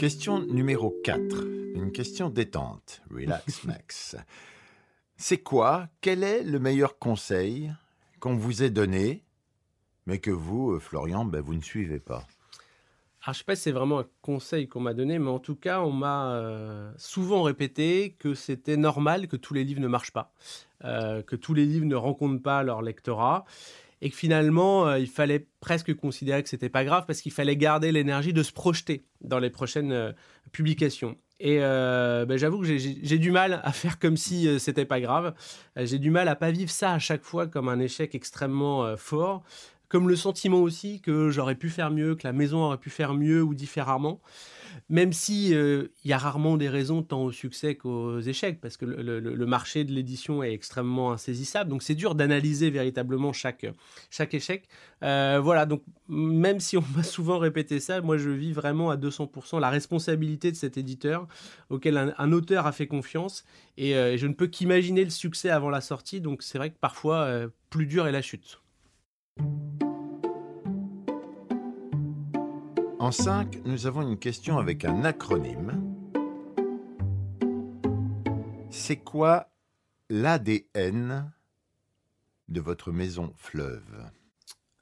Question 0.01 0.39
numéro 0.39 0.99
4. 1.03 1.45
Une 1.75 1.91
question 1.91 2.31
détente. 2.31 3.03
Relax, 3.11 3.63
Max. 3.65 4.15
C'est 5.15 5.37
quoi, 5.37 5.89
quel 6.01 6.23
est 6.23 6.41
le 6.41 6.57
meilleur 6.57 6.97
conseil 6.97 7.71
qu'on 8.19 8.35
vous 8.35 8.63
ait 8.63 8.71
donné, 8.71 9.23
mais 10.07 10.17
que 10.17 10.31
vous, 10.31 10.71
euh, 10.71 10.79
Florian, 10.79 11.23
ben, 11.23 11.39
vous 11.41 11.53
ne 11.53 11.61
suivez 11.61 11.99
pas? 11.99 12.25
Alors, 13.21 13.25
je 13.25 13.29
ne 13.29 13.33
sais 13.35 13.43
pas 13.43 13.55
si 13.55 13.61
c'est 13.61 13.71
vraiment 13.71 13.99
un 13.99 14.07
conseil 14.23 14.67
qu'on 14.67 14.79
m'a 14.79 14.95
donné, 14.95 15.19
mais 15.19 15.29
en 15.29 15.37
tout 15.37 15.55
cas, 15.55 15.81
on 15.81 15.91
m'a 15.91 16.31
euh, 16.31 16.91
souvent 16.97 17.43
répété 17.43 18.15
que 18.17 18.33
c'était 18.33 18.77
normal 18.77 19.27
que 19.27 19.35
tous 19.35 19.53
les 19.53 19.63
livres 19.63 19.81
ne 19.81 19.87
marchent 19.87 20.13
pas, 20.13 20.33
euh, 20.83 21.21
que 21.21 21.35
tous 21.35 21.53
les 21.53 21.67
livres 21.67 21.85
ne 21.85 21.93
rencontrent 21.93 22.41
pas 22.41 22.63
leur 22.63 22.81
lectorat, 22.81 23.45
et 24.01 24.09
que 24.09 24.15
finalement, 24.15 24.87
euh, 24.87 24.99
il 24.99 25.07
fallait 25.07 25.47
presque 25.59 25.93
considérer 25.93 26.41
que 26.41 26.49
c'était 26.49 26.69
pas 26.69 26.83
grave 26.83 27.05
parce 27.05 27.21
qu'il 27.21 27.31
fallait 27.31 27.55
garder 27.55 27.91
l'énergie 27.91 28.33
de 28.33 28.43
se 28.43 28.51
projeter 28.51 29.05
dans 29.21 29.39
les 29.39 29.49
prochaines 29.49 29.91
euh, 29.91 30.11
publications. 30.51 31.17
Et 31.39 31.57
euh, 31.61 32.25
ben, 32.25 32.37
j'avoue 32.37 32.59
que 32.59 32.65
j'ai 32.65 33.17
du 33.17 33.31
mal 33.31 33.61
à 33.63 33.71
faire 33.71 33.97
comme 33.99 34.17
si 34.17 34.59
c'était 34.59 34.85
pas 34.85 35.01
grave. 35.01 35.33
j'ai 35.75 35.97
du 35.97 36.11
mal 36.11 36.27
à 36.27 36.35
pas 36.35 36.51
vivre 36.51 36.69
ça 36.69 36.93
à 36.93 36.99
chaque 36.99 37.23
fois 37.23 37.47
comme 37.47 37.67
un 37.67 37.79
échec 37.79 38.13
extrêmement 38.13 38.95
fort, 38.95 39.43
comme 39.91 40.07
le 40.07 40.15
sentiment 40.15 40.61
aussi 40.61 41.01
que 41.01 41.29
j'aurais 41.31 41.55
pu 41.55 41.69
faire 41.69 41.91
mieux, 41.91 42.15
que 42.15 42.25
la 42.25 42.31
maison 42.31 42.59
aurait 42.59 42.77
pu 42.77 42.89
faire 42.89 43.13
mieux 43.13 43.43
ou 43.43 43.53
différemment. 43.53 44.21
Même 44.87 45.11
si 45.11 45.53
euh, 45.53 45.89
il 46.05 46.11
y 46.11 46.13
a 46.13 46.17
rarement 46.17 46.55
des 46.55 46.69
raisons 46.69 47.03
tant 47.03 47.23
au 47.23 47.33
succès 47.33 47.75
qu'aux 47.75 48.21
échecs, 48.21 48.61
parce 48.61 48.77
que 48.77 48.85
le, 48.85 49.45
marché 49.45 49.83
de 49.83 49.91
l'édition 49.91 50.43
est 50.43 50.53
extrêmement 50.53 51.11
insaisissable, 51.11 51.69
donc 51.69 51.83
c'est 51.83 51.93
dur 51.93 52.15
d'analyser 52.15 52.69
véritablement 52.69 53.33
chaque, 53.33 53.65
chaque 54.09 54.33
échec. 54.33 54.69
Euh, 55.03 55.41
voilà, 55.43 55.65
donc 55.65 55.83
même 56.07 56.61
si 56.61 56.77
on 56.77 56.83
m'a 56.95 57.03
souvent 57.03 57.37
répété 57.37 57.81
ça, 57.81 57.99
moi 57.99 58.17
je 58.17 58.29
vis 58.29 58.53
vraiment 58.53 58.91
à 58.91 58.95
200% 58.95 59.59
la 59.59 59.69
responsabilité 59.69 60.51
de 60.51 60.55
cet 60.55 60.77
éditeur 60.77 61.27
auquel 61.69 61.97
un, 61.97 62.31
auteur 62.31 62.65
a 62.65 62.71
fait 62.71 62.87
confiance, 62.87 63.43
et 63.75 63.93
euh, 63.97 64.15
je 64.15 64.25
ne 64.25 64.33
peux 64.33 64.47
qu'imaginer 64.47 65.03
le 65.03 65.09
succès 65.09 65.49
avant 65.49 65.69
la 65.69 65.81
sortie, 65.81 66.21
donc 66.21 66.43
c'est 66.43 66.57
vrai 66.57 66.69
que 66.69 66.77
parfois 66.79 67.29
plus 67.69 67.87
dur 67.87 68.07
est 68.07 68.13
la 68.13 68.21
chute. 68.21 68.60
En 72.99 73.11
5, 73.11 73.61
nous 73.65 73.87
avons 73.87 74.03
une 74.03 74.17
question 74.17 74.57
avec 74.57 74.85
un 74.85 75.03
acronyme. 75.03 75.81
C'est 78.69 78.97
quoi 78.97 79.49
l'ADN 80.09 81.31
de 82.47 82.61
votre 82.61 82.91
maison 82.91 83.33
fleuve? 83.37 84.11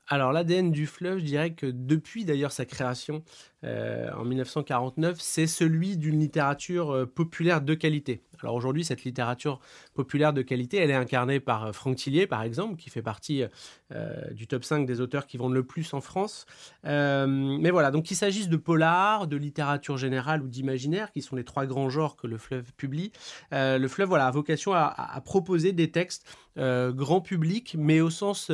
Alors 0.07 0.31
l'ADN 0.31 0.71
du 0.71 0.87
fleuve, 0.87 1.19
je 1.19 1.25
dirais 1.25 1.53
que 1.53 1.67
depuis 1.67 2.25
d'ailleurs 2.25 2.51
sa 2.51 2.65
création, 2.65 3.23
en 3.63 4.23
1949, 4.23 5.17
c'est 5.19 5.47
celui 5.47 5.97
d'une 5.97 6.19
littérature 6.19 7.07
populaire 7.13 7.61
de 7.61 7.73
qualité. 7.73 8.23
Alors 8.43 8.55
aujourd'hui, 8.55 8.85
cette 8.85 9.03
littérature 9.03 9.59
populaire 9.93 10.33
de 10.33 10.41
qualité, 10.41 10.77
elle 10.77 10.91
est 10.91 10.95
incarnée 10.95 11.39
par 11.39 11.65
euh, 11.65 11.71
Franck 11.71 11.97
Tillier, 11.97 12.27
par 12.27 12.43
exemple, 12.43 12.75
qui 12.77 12.89
fait 12.89 13.01
partie 13.01 13.43
euh, 13.91 14.31
du 14.31 14.47
top 14.47 14.63
5 14.63 14.85
des 14.85 15.01
auteurs 15.01 15.27
qui 15.27 15.37
vendent 15.37 15.53
le 15.53 15.63
plus 15.63 15.93
en 15.93 16.01
France. 16.01 16.45
Euh, 16.85 17.27
mais 17.27 17.71
voilà, 17.71 17.91
donc 17.91 18.05
qu'il 18.05 18.17
s'agisse 18.17 18.49
de 18.49 18.57
polar, 18.57 19.27
de 19.27 19.35
littérature 19.35 19.97
générale 19.97 20.41
ou 20.41 20.47
d'imaginaire, 20.47 21.11
qui 21.11 21.21
sont 21.21 21.35
les 21.35 21.43
trois 21.43 21.65
grands 21.65 21.89
genres 21.89 22.15
que 22.15 22.27
le 22.27 22.37
fleuve 22.37 22.73
publie, 22.73 23.11
le 23.51 23.87
fleuve 23.87 24.13
a 24.13 24.31
vocation 24.31 24.73
à, 24.73 25.21
proposer 25.23 25.71
des 25.71 25.91
textes 25.91 26.25
grand 26.57 27.21
public, 27.21 27.75
mais 27.77 28.01
au 28.01 28.09
sens 28.09 28.51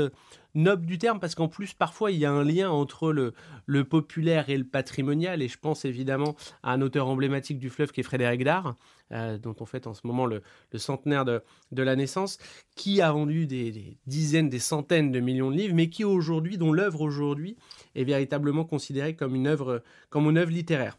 noble 0.55 0.85
du 0.85 0.97
terme, 0.97 1.19
parce 1.19 1.35
qu'en 1.35 1.47
plus, 1.47 1.73
parfois, 1.73 2.11
il 2.11 2.17
y 2.17 2.25
a 2.25 2.31
un 2.31 2.43
lien 2.43 2.69
entre 2.69 3.11
le, 3.11 3.33
le, 3.65 3.83
populaire 3.83 4.49
et 4.49 4.57
le 4.57 4.63
et 4.99 5.47
je 5.47 5.57
pense 5.57 5.85
évidemment 5.85 6.35
à 6.63 6.73
un 6.73 6.81
auteur 6.81 7.07
emblématique 7.07 7.59
du 7.59 7.69
fleuve 7.69 7.91
qui 7.91 8.01
est 8.01 8.03
Frédéric 8.03 8.43
Dard, 8.43 8.75
euh, 9.11 9.37
dont 9.37 9.55
on 9.59 9.65
fête 9.65 9.87
en 9.87 9.93
ce 9.93 10.05
moment 10.05 10.25
le, 10.25 10.41
centenaire 10.75 11.25
de, 11.25 11.41
la 11.71 11.95
naissance, 11.95 12.37
qui 12.75 13.01
a 13.01 13.11
vendu 13.11 13.47
des, 13.47 13.97
dizaines, 14.07 14.49
des 14.49 14.59
centaines 14.59 15.11
de 15.11 15.19
millions 15.19 15.51
de 15.51 15.57
livres, 15.57 15.75
mais 15.75 15.89
qui 15.89 16.03
aujourd'hui, 16.03 16.57
dont 16.57 16.73
l'œuvre 16.73 17.01
aujourd'hui 17.01 17.57
est 17.95 18.03
véritablement 18.03 18.65
considérée 18.65 19.15
comme 19.15 19.35
une 19.35 19.47
œuvre, 19.47 19.83
comme 20.09 20.29
une 20.29 20.37
œuvre 20.37 20.51
littéraire. 20.51 20.97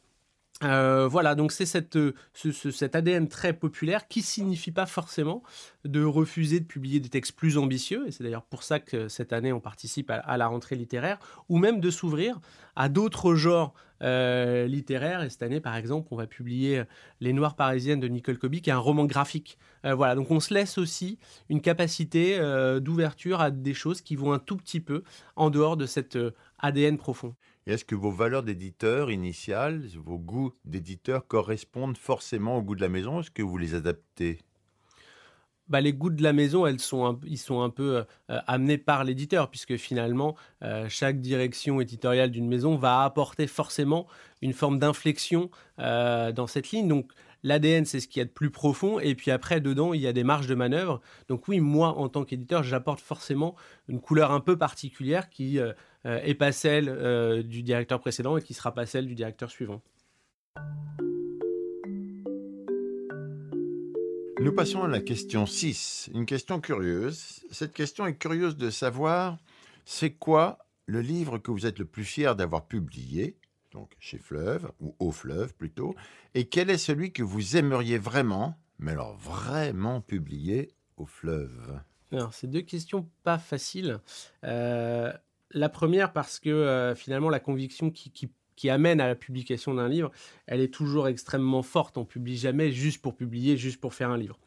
Euh, 0.64 1.06
voilà, 1.06 1.34
donc 1.34 1.52
c'est 1.52 1.66
cette, 1.66 1.98
cet 2.32 2.96
ADN 2.96 3.28
très 3.28 3.52
populaire 3.52 4.08
qui 4.08 4.22
signifie 4.22 4.72
pas 4.72 4.86
forcément 4.86 5.42
de 5.84 6.02
refuser 6.02 6.60
de 6.60 6.64
publier 6.64 6.98
des 6.98 7.10
textes 7.10 7.36
plus 7.36 7.58
ambitieux, 7.58 8.08
et 8.08 8.10
c'est 8.10 8.24
d'ailleurs 8.24 8.44
pour 8.44 8.62
ça 8.62 8.80
que 8.80 9.08
cette 9.08 9.34
année 9.34 9.52
on 9.52 9.60
participe 9.60 10.10
à, 10.10 10.36
la 10.38 10.46
rentrée 10.46 10.76
littéraire, 10.76 11.18
ou 11.50 11.58
même 11.58 11.78
de 11.78 11.90
s'ouvrir 11.90 12.40
à 12.74 12.88
d'autres 12.88 13.34
genres 13.34 13.74
euh, 14.02 14.66
littéraires. 14.66 15.22
Et 15.22 15.30
cette 15.30 15.42
année, 15.42 15.60
par 15.60 15.76
exemple, 15.76 16.08
on 16.10 16.16
va 16.16 16.26
publier 16.26 16.82
Les 17.20 17.34
Noires 17.34 17.56
parisiennes 17.56 18.00
de 18.00 18.08
Nicole 18.08 18.38
Koby, 18.38 18.62
qui 18.62 18.70
est 18.70 18.74
un 18.74 18.78
roman 18.78 19.04
graphique. 19.04 19.58
Euh, 19.84 19.94
voilà, 19.94 20.14
donc 20.14 20.30
on 20.30 20.40
se 20.40 20.54
laisse 20.54 20.78
aussi 20.78 21.18
une 21.50 21.60
capacité 21.60 22.38
d'ouverture 22.80 23.42
à 23.42 23.50
des 23.50 23.74
choses 23.74 24.00
qui 24.00 24.16
vont 24.16 24.32
un 24.32 24.38
tout 24.38 24.56
petit 24.56 24.80
peu 24.80 25.02
en 25.36 25.50
dehors 25.50 25.76
de 25.76 25.84
cet 25.84 26.18
ADN 26.58 26.96
profond 26.96 27.34
est-ce 27.66 27.84
que 27.84 27.96
vos 27.96 28.12
valeurs 28.12 28.44
d'éditeur 28.44 29.10
initiales, 29.10 29.82
vos 29.96 30.18
goûts 30.18 30.52
d'éditeur 30.64 31.26
correspondent 31.26 31.98
forcément 31.98 32.56
au 32.58 32.62
goût 32.62 32.76
de 32.76 32.80
la 32.80 32.88
maison? 32.88 33.20
Est-ce 33.20 33.30
que 33.30 33.42
vous 33.42 33.58
les 33.58 33.74
adaptez? 33.74 34.38
Bah, 35.68 35.80
les 35.80 35.92
goûts 35.92 36.10
de 36.10 36.22
la 36.22 36.32
maison, 36.32 36.64
elles 36.64 36.78
sont 36.78 37.18
ils 37.24 37.38
sont 37.38 37.62
un 37.62 37.70
peu 37.70 38.04
euh, 38.30 38.40
amenés 38.46 38.78
par 38.78 39.02
l'éditeur, 39.02 39.50
puisque 39.50 39.76
finalement, 39.76 40.36
euh, 40.62 40.86
chaque 40.88 41.20
direction 41.20 41.80
éditoriale 41.80 42.30
d'une 42.30 42.46
maison 42.46 42.76
va 42.76 43.02
apporter 43.02 43.48
forcément 43.48 44.06
une 44.42 44.52
forme 44.52 44.78
d'inflexion 44.78 45.50
euh, 45.80 46.30
dans 46.30 46.46
cette 46.46 46.70
ligne. 46.70 46.86
Donc, 46.86 47.10
l'ADN, 47.42 47.84
c'est 47.84 47.98
ce 47.98 48.06
qu'il 48.06 48.20
y 48.20 48.22
a 48.22 48.26
de 48.26 48.30
plus 48.30 48.50
profond, 48.50 49.00
et 49.00 49.16
puis 49.16 49.32
après, 49.32 49.60
dedans, 49.60 49.92
il 49.92 50.00
y 50.00 50.06
a 50.06 50.12
des 50.12 50.22
marges 50.22 50.46
de 50.46 50.54
manœuvre. 50.54 51.00
Donc 51.28 51.48
oui, 51.48 51.58
moi, 51.58 51.98
en 51.98 52.08
tant 52.08 52.24
qu'éditeur, 52.24 52.62
j'apporte 52.62 53.00
forcément 53.00 53.56
une 53.88 54.00
couleur 54.00 54.30
un 54.30 54.40
peu 54.40 54.56
particulière 54.56 55.28
qui 55.30 55.58
euh, 56.06 56.20
et 56.24 56.34
pas 56.34 56.52
celle 56.52 56.88
euh, 56.88 57.42
du 57.42 57.62
directeur 57.62 58.00
précédent 58.00 58.36
et 58.36 58.42
qui 58.42 58.54
sera 58.54 58.72
pas 58.72 58.86
celle 58.86 59.06
du 59.06 59.14
directeur 59.14 59.50
suivant. 59.50 59.82
Nous 64.40 64.52
passons 64.52 64.82
à 64.82 64.88
la 64.88 65.00
question 65.00 65.46
6, 65.46 66.10
une 66.14 66.24
question 66.24 66.60
curieuse. 66.60 67.40
Cette 67.50 67.72
question 67.72 68.06
est 68.06 68.14
curieuse 68.14 68.56
de 68.56 68.70
savoir 68.70 69.38
c'est 69.84 70.12
quoi 70.12 70.58
le 70.86 71.00
livre 71.00 71.38
que 71.38 71.50
vous 71.50 71.66
êtes 71.66 71.80
le 71.80 71.84
plus 71.84 72.04
fier 72.04 72.36
d'avoir 72.36 72.66
publié, 72.66 73.36
donc 73.72 73.96
chez 73.98 74.18
Fleuve, 74.18 74.70
ou 74.78 74.94
au 75.00 75.10
Fleuve 75.10 75.54
plutôt, 75.54 75.96
et 76.34 76.48
quel 76.48 76.70
est 76.70 76.78
celui 76.78 77.12
que 77.12 77.24
vous 77.24 77.56
aimeriez 77.56 77.98
vraiment, 77.98 78.56
mais 78.78 78.92
alors 78.92 79.16
vraiment 79.16 80.00
publier 80.00 80.70
au 80.96 81.06
Fleuve? 81.06 81.80
Alors, 82.12 82.32
c'est 82.32 82.46
deux 82.46 82.62
questions 82.62 83.08
pas 83.24 83.38
faciles. 83.38 83.98
Euh, 84.44 85.12
la 85.52 85.68
première 85.68 86.12
parce 86.12 86.38
que 86.38 86.50
euh, 86.50 86.94
finalement 86.94 87.30
la 87.30 87.40
conviction 87.40 87.90
qui, 87.90 88.10
amène 88.68 89.00
à 89.00 89.06
la 89.06 89.14
publication 89.14 89.74
d'un 89.74 89.88
livre, 89.88 90.10
elle 90.46 90.60
est 90.60 90.72
toujours 90.72 91.08
extrêmement 91.08 91.62
forte. 91.62 91.98
On 91.98 92.04
publie 92.04 92.36
jamais 92.36 92.72
juste 92.72 93.00
pour 93.00 93.14
publier, 93.14 93.56
juste 93.56 93.80
pour 93.80 93.94
faire 93.94 94.10
un 94.10 94.16
livre. 94.16 94.38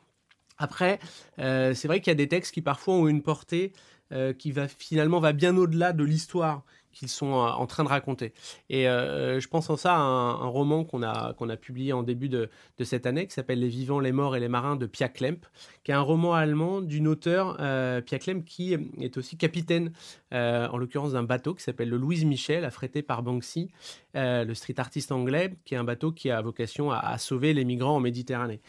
Après, 0.58 1.00
euh, 1.40 1.74
c'est 1.74 1.88
vrai 1.88 2.02
qu'il 2.02 2.12
y 2.12 2.12
a 2.12 2.16
des 2.16 2.28
textes 2.28 2.54
qui 2.54 2.62
parfois 2.62 2.96
ont 2.96 3.08
une 3.08 3.22
portée 3.22 3.72
euh, 4.12 4.34
qui 4.34 4.54
finalement 4.78 5.20
va 5.20 5.32
bien 5.32 5.56
au-delà 5.56 5.94
de 5.94 6.04
l'histoire 6.04 6.66
qu'ils 7.00 7.08
sont 7.08 7.32
euh, 7.32 7.48
en 7.48 7.66
train 7.66 7.86
de 7.86 7.90
raconter. 7.90 8.34
Et 8.70 8.90
euh, 8.90 9.40
je 9.40 9.48
pense 9.48 9.70
en 9.70 9.78
ça 9.78 9.96
à 9.96 10.00
un, 10.00 10.48
roman 10.48 10.84
qu'on 10.84 11.02
a, 11.02 11.34
qu'on 11.34 11.48
a 11.48 11.56
publié 11.56 11.94
en 11.94 12.04
début 12.04 12.28
de, 12.28 12.50
de 12.78 12.84
cette 12.84 13.06
année, 13.06 13.26
qui 13.26 13.34
s'appelle 13.34 13.60
Les 13.60 13.70
vivants, 13.70 14.02
les 14.02 14.12
morts 14.12 14.36
et 14.36 14.42
les 14.42 14.50
marins 14.50 14.76
de 14.76 14.86
Pia 14.86 15.08
Klemp, 15.08 15.46
qui 15.86 15.92
est 15.92 15.94
un 15.94 16.02
roman 16.02 16.34
allemand 16.34 16.82
d'une 16.82 17.08
auteure, 17.08 17.56
euh, 17.62 18.02
Pia 18.02 18.20
Klemp, 18.20 18.44
qui 18.44 18.74
est 19.00 19.18
aussi 19.18 19.38
capitaine, 19.38 19.94
en 20.32 20.78
l'occurrence 20.78 21.14
d'un 21.14 21.24
bateau 21.24 21.54
qui 21.54 21.64
s'appelle 21.64 21.90
le 21.90 21.98
Louise 21.98 22.26
Michel, 22.26 22.66
affrété 22.66 23.02
par 23.02 23.24
Banksy, 23.24 23.72
le 24.14 24.54
street 24.54 24.76
artiste 24.78 25.12
anglais, 25.12 25.56
qui 25.66 25.76
est 25.76 25.78
un 25.78 25.84
bateau 25.84 26.12
qui 26.12 26.30
a 26.30 26.42
vocation 26.42 26.92
à, 26.92 27.18
sauver 27.18 27.54
les 27.54 27.66
migrants 27.66 27.96
en 27.96 28.00
Méditerranée. 28.00 28.62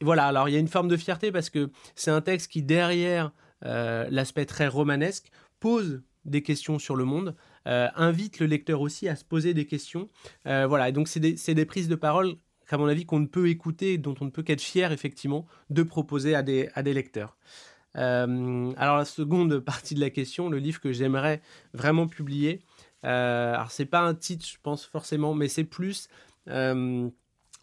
voilà, 0.00 0.26
alors 0.26 0.48
il 0.48 0.52
y 0.52 0.56
a 0.56 0.60
une 0.60 0.68
forme 0.68 0.88
de 0.88 0.96
fierté 0.96 1.30
parce 1.30 1.50
que 1.50 1.70
c'est 1.94 2.10
un 2.10 2.20
texte 2.20 2.50
qui, 2.50 2.62
derrière 2.62 3.32
l'aspect 3.62 4.46
très 4.46 4.66
romanesque, 4.66 5.30
pose 5.60 6.02
des 6.24 6.42
questions 6.42 6.78
sur 6.78 6.96
le 6.96 7.04
monde, 7.04 7.34
invite 7.66 8.38
le 8.38 8.46
lecteur 8.46 8.80
aussi 8.80 9.08
à 9.08 9.16
se 9.16 9.24
poser 9.24 9.54
des 9.54 9.66
questions. 9.66 10.08
Euh, 10.46 10.66
voilà, 10.66 10.88
et 10.88 10.92
donc 10.92 11.08
c'est 11.08 11.20
des, 11.20 11.64
prises 11.64 11.88
de 11.88 11.94
parole, 11.94 12.36
à 12.70 12.78
mon 12.78 12.86
avis, 12.86 13.04
qu'on 13.04 13.20
ne 13.20 13.26
peut 13.26 13.48
écouter, 13.48 13.98
dont 13.98 14.14
on 14.20 14.26
ne 14.26 14.30
peut 14.30 14.42
qu'être 14.42 14.60
fier, 14.60 14.92
effectivement, 14.92 15.46
de 15.70 15.82
proposer 15.82 16.34
à 16.34 16.42
des, 16.42 16.70
lecteurs. 16.84 17.36
Euh, 17.96 18.72
alors 18.76 18.96
la 18.98 19.04
seconde 19.04 19.58
partie 19.64 19.94
de 19.94 20.00
la 20.00 20.10
question, 20.10 20.48
le 20.48 20.58
livre 20.58 20.80
que 20.80 20.92
j'aimerais 20.92 21.40
vraiment 21.74 22.06
publier, 22.06 22.62
alors 23.02 23.70
c'est 23.70 23.86
pas 23.86 24.00
un 24.00 24.14
titre, 24.14 24.46
je 24.46 24.56
pense 24.62 24.84
forcément, 24.84 25.34
mais 25.34 25.48
c'est 25.48 25.64
plus 25.64 26.08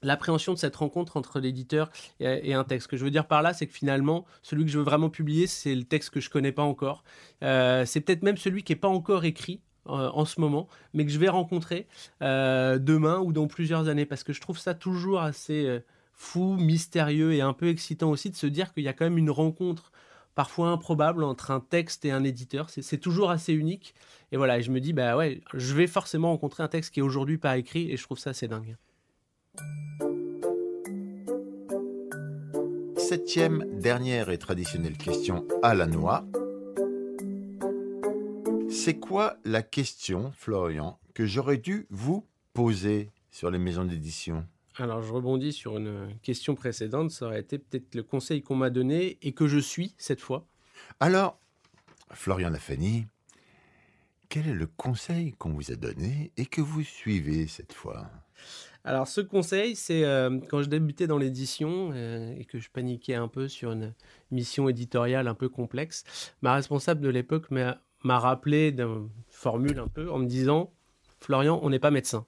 l'appréhension 0.03 0.53
de 0.53 0.57
cette 0.57 0.75
rencontre 0.75 1.17
entre 1.17 1.39
l'éditeur 1.39 1.89
et, 2.19 2.53
un 2.53 2.63
texte. 2.63 2.85
Ce 2.85 2.87
que 2.87 2.97
je 2.97 3.03
veux 3.03 3.11
dire 3.11 3.27
par 3.27 3.41
là, 3.41 3.53
c'est 3.53 3.67
que 3.67 3.73
finalement, 3.73 4.25
celui 4.41 4.65
que 4.65 4.71
je 4.71 4.77
veux 4.77 4.83
vraiment 4.83 5.09
publier, 5.09 5.47
c'est 5.47 5.75
le 5.75 5.83
texte 5.83 6.11
que 6.11 6.19
je 6.19 6.29
connais 6.29 6.51
pas 6.51 6.63
encore. 6.63 7.03
Euh, 7.43 7.85
c'est 7.85 8.01
peut-être 8.01 8.23
même 8.23 8.37
celui 8.37 8.63
qui 8.63 8.73
n'est 8.73 8.79
pas 8.79 8.87
encore 8.87 9.25
écrit 9.25 9.61
euh, 9.61 9.66
en 9.87 10.25
ce 10.25 10.39
moment, 10.39 10.67
mais 10.93 11.05
que 11.05 11.11
je 11.11 11.19
vais 11.19 11.29
rencontrer 11.29 11.87
euh, 12.21 12.77
demain 12.79 13.19
ou 13.19 13.33
dans 13.33 13.47
plusieurs 13.47 13.87
années, 13.87 14.05
parce 14.05 14.23
que 14.23 14.33
je 14.33 14.41
trouve 14.41 14.59
ça 14.59 14.73
toujours 14.73 15.21
assez 15.21 15.81
fou, 16.13 16.55
mystérieux 16.59 17.33
et 17.33 17.41
un 17.41 17.53
peu 17.53 17.69
excitant 17.69 18.09
aussi 18.09 18.29
de 18.29 18.35
se 18.35 18.47
dire 18.47 18.73
qu'il 18.73 18.83
y 18.83 18.87
a 18.87 18.93
quand 18.93 19.05
même 19.05 19.17
une 19.17 19.31
rencontre 19.31 19.91
parfois 20.37 20.69
improbable 20.69 21.23
entre 21.23 21.49
un 21.49 21.59
texte 21.59 22.05
et 22.05 22.11
un 22.11 22.23
éditeur. 22.23 22.69
C'est 22.69 22.99
toujours 22.99 23.31
assez 23.31 23.53
unique. 23.53 23.95
Et 24.31 24.37
voilà, 24.37 24.59
je 24.61 24.71
me 24.71 24.79
dis, 24.79 24.93
bah 24.93 25.17
ouais, 25.17 25.41
je 25.53 25.73
vais 25.73 25.87
forcément 25.87 26.29
rencontrer 26.29 26.61
un 26.61 26.67
texte 26.67 26.93
qui 26.93 26.99
est 26.99 27.03
aujourd'hui 27.03 27.37
pas 27.37 27.57
écrit, 27.57 27.91
et 27.91 27.97
je 27.97 28.03
trouve 28.03 28.19
ça 28.19 28.31
assez 28.31 28.47
dingue. 28.47 28.75
Septième, 32.97 33.65
dernière 33.79 34.29
et 34.29 34.37
traditionnelle 34.37 34.97
question 34.97 35.47
à 35.63 35.73
la 35.73 35.87
noix. 35.87 36.25
C'est 38.87 38.99
quoi 38.99 39.35
la 39.43 39.63
question, 39.63 40.31
Florian, 40.37 40.97
que 41.13 41.25
j'aurais 41.25 41.57
dû 41.57 41.87
vous 41.89 42.25
poser 42.53 43.11
sur 43.31 43.51
les 43.51 43.57
maisons 43.57 43.83
d'édition? 43.83 44.47
Alors, 44.77 45.01
je 45.01 45.11
rebondis 45.11 45.51
sur 45.51 45.75
une 45.75 46.17
question 46.23 46.55
précédente. 46.55 47.11
Ça 47.11 47.25
aurait 47.25 47.41
été 47.41 47.57
peut-être 47.57 47.95
le 47.95 48.03
conseil 48.03 48.41
qu'on 48.41 48.55
m'a 48.55 48.69
donné 48.69 49.17
et 49.21 49.33
que 49.33 49.45
je 49.45 49.59
suis 49.59 49.93
cette 49.97 50.21
fois. 50.21 50.47
Alors, 51.01 51.37
Florian 52.13 52.49
Lafani, 52.49 53.07
quel 54.29 54.47
est 54.47 54.53
le 54.53 54.67
conseil 54.67 55.33
qu'on 55.33 55.51
vous 55.51 55.69
a 55.69 55.75
donné 55.75 56.31
et 56.37 56.45
que 56.45 56.61
vous 56.61 56.83
suivez 56.83 57.47
cette 57.47 57.73
fois? 57.73 58.09
Alors, 58.85 59.09
ce 59.09 59.19
conseil, 59.19 59.75
c'est 59.75 60.05
euh, 60.05 60.39
quand 60.49 60.61
je 60.61 60.69
débutais 60.69 61.07
dans 61.07 61.17
l'édition 61.17 61.91
euh, 61.93 62.33
et 62.37 62.45
que 62.45 62.57
je 62.57 62.69
paniquais 62.69 63.15
un 63.15 63.27
peu 63.27 63.49
sur 63.49 63.73
une 63.73 63.93
mission 64.31 64.69
éditoriale 64.69 65.27
un 65.27 65.33
peu 65.33 65.49
complexe, 65.49 66.05
ma 66.41 66.53
responsable 66.53 67.01
de 67.01 67.09
l'époque 67.09 67.51
m'a 67.51 67.81
rappelé 68.03 68.71
d'une 68.71 69.09
formule 69.29 69.79
un 69.79 69.87
peu 69.87 70.11
en 70.11 70.19
me 70.19 70.25
disant 70.25 70.71
Florian, 71.19 71.59
on 71.63 71.69
n'est 71.69 71.79
pas 71.79 71.91
médecin. 71.91 72.25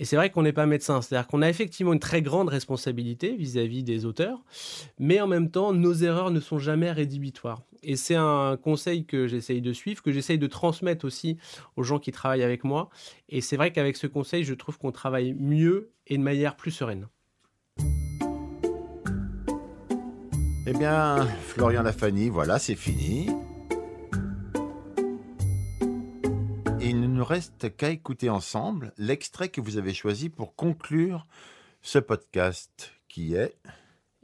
Et 0.00 0.04
c'est 0.04 0.14
vrai 0.14 0.30
qu'on 0.30 0.42
n'est 0.42 0.52
pas 0.52 0.66
médecin, 0.66 1.02
c'est-à-dire 1.02 1.26
qu'on 1.26 1.42
a 1.42 1.48
effectivement 1.48 1.92
une 1.92 1.98
très 1.98 2.22
grande 2.22 2.48
responsabilité 2.48 3.34
vis-à-vis 3.34 3.82
des 3.82 4.04
auteurs, 4.04 4.44
mais 5.00 5.20
en 5.20 5.26
même 5.26 5.50
temps, 5.50 5.72
nos 5.72 5.92
erreurs 5.92 6.30
ne 6.30 6.38
sont 6.38 6.60
jamais 6.60 6.92
rédhibitoires. 6.92 7.62
Et 7.82 7.96
c'est 7.96 8.14
un 8.14 8.56
conseil 8.56 9.06
que 9.06 9.26
j'essaye 9.26 9.60
de 9.60 9.72
suivre, 9.72 10.00
que 10.00 10.12
j'essaye 10.12 10.38
de 10.38 10.46
transmettre 10.46 11.04
aussi 11.04 11.36
aux 11.76 11.82
gens 11.82 11.98
qui 11.98 12.12
travaillent 12.12 12.44
avec 12.44 12.62
moi. 12.62 12.90
Et 13.28 13.40
c'est 13.40 13.56
vrai 13.56 13.72
qu'avec 13.72 13.96
ce 13.96 14.06
conseil, 14.06 14.44
je 14.44 14.54
trouve 14.54 14.78
qu'on 14.78 14.92
travaille 14.92 15.34
mieux 15.34 15.90
et 16.06 16.16
de 16.16 16.22
manière 16.22 16.54
plus 16.54 16.70
sereine. 16.70 17.08
Eh 20.66 20.72
bien, 20.78 21.26
Florian 21.42 21.82
Lafani, 21.82 22.28
voilà, 22.28 22.60
c'est 22.60 22.76
fini. 22.76 23.30
Il 26.88 27.00
ne 27.00 27.06
nous 27.06 27.24
reste 27.24 27.76
qu'à 27.76 27.90
écouter 27.90 28.30
ensemble 28.30 28.92
l'extrait 28.98 29.48
que 29.48 29.60
vous 29.60 29.76
avez 29.78 29.94
choisi 29.94 30.28
pour 30.28 30.54
conclure 30.54 31.26
ce 31.82 31.98
podcast 31.98 32.92
qui 33.08 33.34
est... 33.34 33.56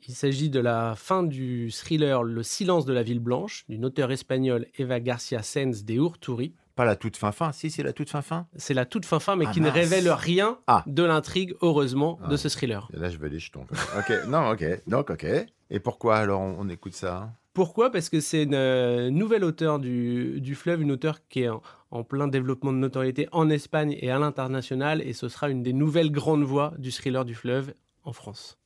Il 0.06 0.14
s'agit 0.14 0.50
de 0.50 0.61
la 0.61 0.94
fin 0.97 1.23
du 1.23 1.71
thriller 1.73 2.23
Le 2.23 2.42
silence 2.42 2.85
de 2.85 2.92
la 2.92 3.02
ville 3.02 3.21
blanche 3.21 3.64
d'une 3.71 3.85
auteure 3.87 4.12
espagnole 4.12 4.66
Eva 4.76 5.00
Garcia 5.00 5.42
Sens 5.42 5.85
de 5.85 5.94
Urturi. 5.94 6.52
Pas 6.75 6.85
la 6.85 6.94
toute 6.97 7.16
fin 7.16 7.33
fin, 7.33 7.52
si 7.52 7.71
c'est 7.71 7.83
la 7.83 7.92
toute 7.94 8.11
fin 8.11 8.21
fin. 8.21 8.47
C'est 8.56 8.75
la 8.75 8.85
toute 8.85 9.06
fin 9.06 9.18
fin, 9.21 9.35
mais 9.37 9.47
Ah, 9.49 9.52
qui 9.52 9.61
ne 9.62 9.71
révèle 9.71 10.11
rien 10.11 10.59
Ah. 10.66 10.83
de 10.87 11.02
l'intrigue, 11.04 11.54
heureusement, 11.62 12.18
Ah. 12.23 12.28
de 12.28 12.37
ce 12.37 12.49
thriller. 12.49 12.87
Et 12.92 12.99
là, 12.99 13.09
je 13.09 13.16
vais 13.16 13.28
les 13.30 13.38
jetons. 13.38 13.64
Ok, 13.97 14.12
non, 14.28 14.50
ok. 14.50 14.64
Donc, 14.87 15.09
ok. 15.11 15.25
Et 15.71 15.80
pourquoi 15.80 16.16
alors 16.16 16.40
on, 16.42 16.56
on 16.59 16.68
écoute 16.68 16.94
ça? 16.94 17.33
Pourquoi? 17.54 17.92
Parce 17.92 18.08
que 18.08 18.18
c'est 18.18 18.42
une 18.42 18.54
euh, 18.54 19.11
nouvelle 19.11 19.44
auteure 19.44 19.78
du, 19.78 20.40
du 20.40 20.56
fleuve, 20.56 20.82
une 20.82 20.90
auteure 20.90 21.26
qui 21.28 21.42
est 21.42 21.49
en, 21.92 22.02
plein 22.02 22.26
développement 22.26 22.73
de 22.73 22.78
notoriété 22.78 23.28
en 23.30 23.49
Espagne 23.49 23.96
et 24.00 24.11
à 24.11 24.18
l'international, 24.18 25.00
et 25.00 25.12
ce 25.12 25.28
sera 25.28 25.49
une 25.49 25.62
des 25.62 25.73
nouvelles 25.73 26.11
grandes 26.11 26.42
voix 26.42 26.75
du 26.78 26.90
thriller 26.90 27.25
du 27.25 27.37
fleuve 27.37 27.73
en 28.02 28.12
France. 28.12 28.58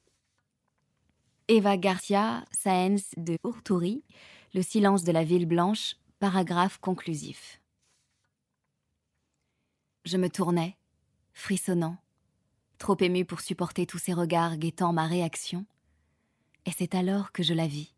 Eva 1.48 1.76
Garcia 1.76 2.46
Sáenz 2.50 3.10
de 3.18 3.36
Urturi, 3.44 4.02
Le 4.54 4.62
silence 4.62 5.04
de 5.04 5.12
la 5.12 5.22
ville 5.22 5.44
blanche, 5.44 5.96
paragraphe 6.18 6.78
conclusif. 6.78 7.60
Je 10.06 10.16
me 10.16 10.30
tournais, 10.30 10.78
frissonnant, 11.34 11.98
trop 12.78 12.96
ému 12.98 13.26
pour 13.26 13.42
supporter 13.42 13.84
tous 13.84 13.98
ces 13.98 14.14
regards 14.14 14.56
guettant 14.56 14.94
ma 14.94 15.06
réaction, 15.06 15.66
et 16.64 16.70
c'est 16.70 16.94
alors 16.94 17.32
que 17.32 17.42
je 17.42 17.52
la 17.52 17.66
vis. 17.66 17.97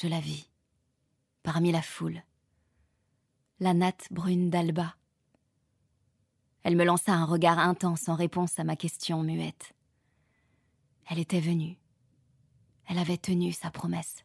Je 0.00 0.08
la 0.08 0.20
vis, 0.20 0.48
parmi 1.42 1.72
la 1.72 1.82
foule. 1.82 2.22
La 3.58 3.74
natte 3.74 4.06
brune 4.10 4.48
d'Alba. 4.48 4.96
Elle 6.62 6.76
me 6.76 6.84
lança 6.84 7.12
un 7.12 7.26
regard 7.26 7.58
intense 7.58 8.08
en 8.08 8.14
réponse 8.14 8.58
à 8.58 8.64
ma 8.64 8.76
question 8.76 9.22
muette. 9.22 9.74
Elle 11.10 11.18
était 11.18 11.40
venue. 11.40 11.76
Elle 12.86 12.96
avait 12.96 13.18
tenu 13.18 13.52
sa 13.52 13.70
promesse. 13.70 14.24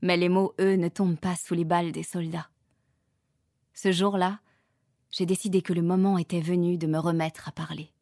Mais 0.00 0.16
les 0.16 0.30
mots, 0.30 0.54
eux, 0.58 0.76
ne 0.76 0.88
tombent 0.88 1.20
pas 1.20 1.36
sous 1.36 1.52
les 1.52 1.66
balles 1.66 1.92
des 1.92 2.02
soldats. 2.02 2.48
Ce 3.74 3.92
jour-là, 3.92 4.40
j'ai 5.10 5.26
décidé 5.26 5.60
que 5.60 5.74
le 5.74 5.82
moment 5.82 6.16
était 6.16 6.40
venu 6.40 6.78
de 6.78 6.86
me 6.86 6.98
remettre 6.98 7.48
à 7.48 7.52
parler. 7.52 7.92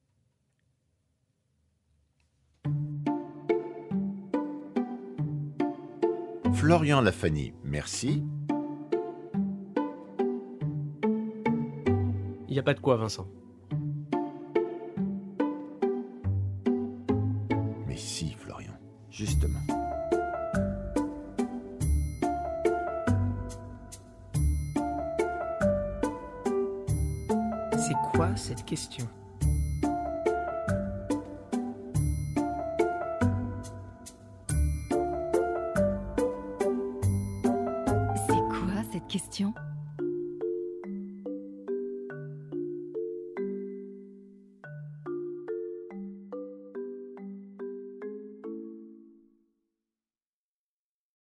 Florian 6.54 7.00
Lafani, 7.00 7.52
merci. 7.64 8.22
Il 12.48 12.52
n'y 12.52 12.58
a 12.58 12.62
pas 12.62 12.74
de 12.74 12.80
quoi, 12.80 12.96
Vincent. 12.96 13.26
Mais 17.86 17.96
si, 17.96 18.32
Florian, 18.32 18.72
justement. 19.10 19.60
C'est 27.78 27.94
quoi 28.12 28.36
cette 28.36 28.64
question 28.64 29.06
C'est 29.06 29.06
quoi 29.06 29.06
cette 29.06 29.06
question? 29.06 29.19